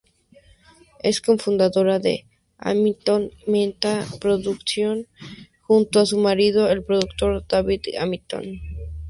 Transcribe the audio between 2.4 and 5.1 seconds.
Hamilton-Mehta Productions,